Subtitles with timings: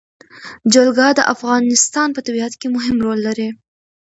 [0.73, 3.49] جلګه د افغانستان په طبیعت کې مهم رول لري.